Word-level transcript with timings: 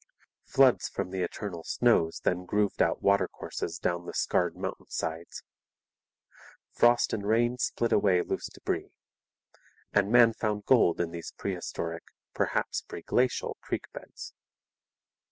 Floods 0.45 0.89
from 0.89 1.11
the 1.11 1.21
eternal 1.21 1.63
snows 1.63 2.21
then 2.23 2.43
grooved 2.45 2.81
out 2.81 3.03
watercourses 3.03 3.77
down 3.77 4.07
the 4.07 4.15
scarred 4.15 4.55
mountainsides. 4.55 5.43
Frost 6.71 7.13
and 7.13 7.23
rain 7.27 7.59
split 7.59 7.91
away 7.91 8.23
loose 8.23 8.47
debris. 8.51 8.89
And 9.93 10.11
man 10.11 10.33
found 10.33 10.65
gold 10.65 10.99
in 10.99 11.11
these 11.11 11.33
prehistoric, 11.37 12.05
perhaps 12.33 12.81
preglacial, 12.81 13.57
creek 13.61 13.83
beds. 13.93 14.33